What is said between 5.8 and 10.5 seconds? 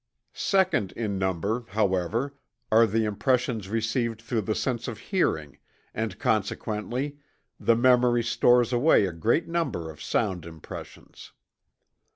and consequently the memory stores away a great number of sound